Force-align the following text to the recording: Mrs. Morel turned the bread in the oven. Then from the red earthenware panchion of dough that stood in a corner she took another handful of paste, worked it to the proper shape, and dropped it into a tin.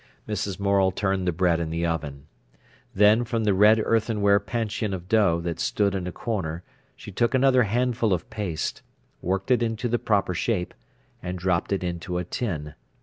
Mrs. 0.27 0.59
Morel 0.59 0.89
turned 0.89 1.27
the 1.27 1.31
bread 1.31 1.59
in 1.59 1.69
the 1.69 1.85
oven. 1.85 2.25
Then 2.95 3.23
from 3.23 3.43
the 3.43 3.53
red 3.53 3.79
earthenware 3.79 4.39
panchion 4.39 4.95
of 4.95 5.07
dough 5.07 5.39
that 5.41 5.59
stood 5.59 5.93
in 5.93 6.07
a 6.07 6.11
corner 6.11 6.63
she 6.95 7.11
took 7.11 7.35
another 7.35 7.61
handful 7.61 8.11
of 8.11 8.27
paste, 8.31 8.81
worked 9.21 9.51
it 9.51 9.59
to 9.77 9.87
the 9.87 9.99
proper 9.99 10.33
shape, 10.33 10.73
and 11.21 11.37
dropped 11.37 11.71
it 11.71 11.83
into 11.83 12.17
a 12.17 12.23
tin. 12.23 12.73